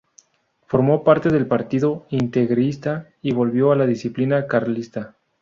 [0.65, 5.13] Formó parte del Partido Integrista y volvió a la disciplina carlista.